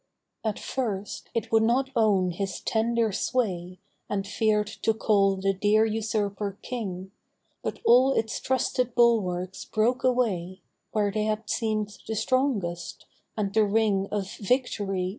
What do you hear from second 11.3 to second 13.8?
seem'd the strongest, and the